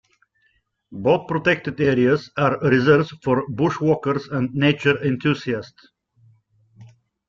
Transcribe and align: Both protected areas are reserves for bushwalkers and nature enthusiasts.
Both 0.93 1.27
protected 1.27 1.79
areas 1.79 2.31
are 2.35 2.57
reserves 2.61 3.11
for 3.23 3.47
bushwalkers 3.47 4.31
and 4.35 4.51
nature 4.51 4.99
enthusiasts. 4.99 5.89